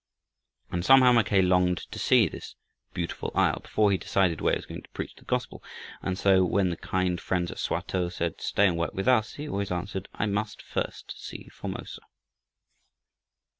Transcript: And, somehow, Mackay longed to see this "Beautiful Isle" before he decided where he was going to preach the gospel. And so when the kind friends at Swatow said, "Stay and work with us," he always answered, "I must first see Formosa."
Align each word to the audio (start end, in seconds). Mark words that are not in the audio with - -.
And, 0.71 0.83
somehow, 0.83 1.11
Mackay 1.11 1.43
longed 1.43 1.81
to 1.91 1.99
see 1.99 2.27
this 2.27 2.55
"Beautiful 2.91 3.31
Isle" 3.35 3.59
before 3.59 3.91
he 3.91 3.99
decided 3.99 4.41
where 4.41 4.53
he 4.53 4.57
was 4.57 4.65
going 4.65 4.81
to 4.81 4.89
preach 4.89 5.13
the 5.13 5.23
gospel. 5.25 5.61
And 6.01 6.17
so 6.17 6.43
when 6.43 6.71
the 6.71 6.75
kind 6.77 7.21
friends 7.21 7.51
at 7.51 7.59
Swatow 7.59 8.09
said, 8.09 8.41
"Stay 8.41 8.65
and 8.65 8.77
work 8.77 8.95
with 8.95 9.07
us," 9.07 9.33
he 9.33 9.47
always 9.47 9.69
answered, 9.71 10.07
"I 10.15 10.25
must 10.25 10.59
first 10.63 11.23
see 11.23 11.49
Formosa." 11.49 12.01